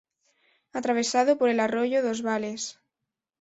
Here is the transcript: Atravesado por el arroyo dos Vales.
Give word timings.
Atravesado 0.73 1.37
por 1.37 1.49
el 1.49 1.59
arroyo 1.59 2.01
dos 2.01 2.23
Vales. 2.23 2.63